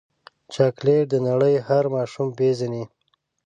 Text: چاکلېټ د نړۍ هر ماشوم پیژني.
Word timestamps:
چاکلېټ 0.53 1.03
د 1.11 1.15
نړۍ 1.27 1.55
هر 1.67 1.83
ماشوم 1.95 2.27
پیژني. 2.37 2.83